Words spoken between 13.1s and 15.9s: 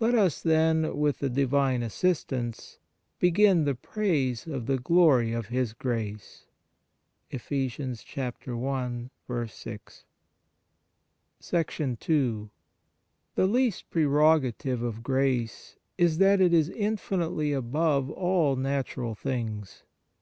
THE least prerogative of grace